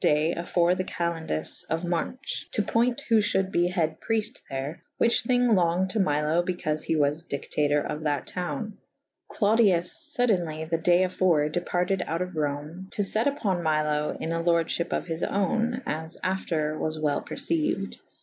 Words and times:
day 0.09 0.33
afore 0.33 0.73
the 0.73 0.83
kalendes 0.83 1.63
of 1.69 1.83
Marche 1.83 2.45
/ 2.49 2.51
to 2.53 2.63
poynte 2.63 3.01
who 3.01 3.17
fhuld 3.19 3.51
be 3.51 3.67
hed 3.67 4.01
prefte 4.01 4.41
there 4.49 4.81
/ 4.91 4.97
whiche 4.99 5.21
thyng 5.25 5.53
longed 5.55 5.91
to 5.91 5.99
Milo 5.99 6.41
becaufe 6.41 6.85
he 6.85 6.95
was 6.95 7.23
dictatour 7.27 7.85
of 7.87 8.01
that 8.01 8.25
towne: 8.25 8.75
Clodiz^j 9.31 10.17
fodaynely 10.17 10.67
the 10.71 10.79
day 10.79 11.03
afore 11.03 11.49
departed 11.49 12.01
out 12.07 12.23
of 12.23 12.35
Rome 12.35 12.87
to 12.93 13.03
let 13.13 13.27
vpon 13.27 13.61
Milo 13.61 14.17
in 14.19 14.31
a 14.31 14.41
lordefhyp 14.43 14.91
of 14.91 15.05
his 15.05 15.21
owne/ 15.21 15.83
as 15.85 16.17
after 16.23 16.75
was 16.79 16.97
wel 16.97 17.21
p^rceyued. 17.21 17.99